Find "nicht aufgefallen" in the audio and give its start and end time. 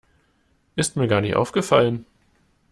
1.21-2.07